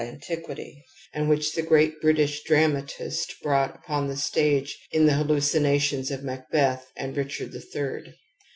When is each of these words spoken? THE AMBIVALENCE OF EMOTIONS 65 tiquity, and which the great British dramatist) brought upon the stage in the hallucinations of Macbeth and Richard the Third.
THE 0.01 0.07
AMBIVALENCE 0.07 0.29
OF 0.31 0.31
EMOTIONS 0.31 0.49
65 0.49 0.67
tiquity, 0.73 0.83
and 1.13 1.29
which 1.29 1.53
the 1.53 1.61
great 1.61 2.01
British 2.01 2.43
dramatist) 2.45 3.35
brought 3.43 3.75
upon 3.75 4.07
the 4.07 4.15
stage 4.17 4.75
in 4.91 5.05
the 5.05 5.13
hallucinations 5.13 6.09
of 6.09 6.23
Macbeth 6.23 6.91
and 6.97 7.15
Richard 7.15 7.51
the 7.51 7.61
Third. 7.61 8.15